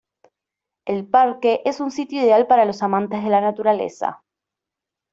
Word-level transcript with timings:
El 0.85 1.05
parque 1.05 1.61
es 1.63 1.79
un 1.79 1.91
sitio 1.91 2.23
ideal 2.23 2.47
para 2.47 2.65
los 2.65 2.81
amantes 2.81 3.23
de 3.23 3.29
la 3.29 3.39
naturaleza. 3.39 4.23